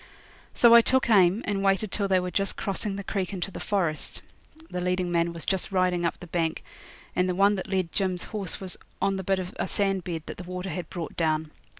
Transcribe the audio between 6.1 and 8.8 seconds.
the bank, and the one that led Jim's horse was